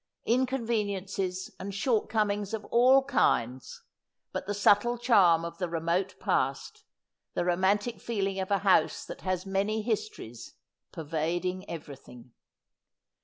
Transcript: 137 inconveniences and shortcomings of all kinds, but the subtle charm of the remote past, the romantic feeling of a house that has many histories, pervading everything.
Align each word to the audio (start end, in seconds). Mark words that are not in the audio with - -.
137 0.23 0.41
inconveniences 0.41 1.51
and 1.59 1.75
shortcomings 1.75 2.55
of 2.55 2.65
all 2.71 3.03
kinds, 3.03 3.83
but 4.31 4.47
the 4.47 4.53
subtle 4.55 4.97
charm 4.97 5.45
of 5.45 5.59
the 5.59 5.69
remote 5.69 6.15
past, 6.19 6.83
the 7.35 7.45
romantic 7.45 8.01
feeling 8.01 8.39
of 8.39 8.49
a 8.49 8.57
house 8.65 9.05
that 9.05 9.21
has 9.21 9.45
many 9.45 9.83
histories, 9.83 10.55
pervading 10.91 11.69
everything. 11.69 12.31